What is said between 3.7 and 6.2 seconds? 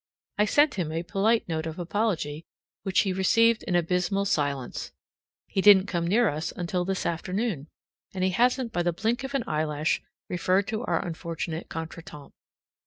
abysmal silence. He didn't come